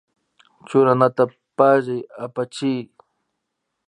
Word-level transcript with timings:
Churanata 0.67 1.23
pallay 1.57 2.01
apachiy 2.23 2.81